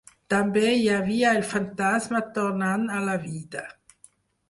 També 0.33 0.63
hi 0.77 0.87
havia 0.93 1.35
el 1.41 1.45
fantasma 1.51 2.25
tornant 2.41 2.91
a 2.99 3.07
la 3.13 3.21
vida. 3.31 3.67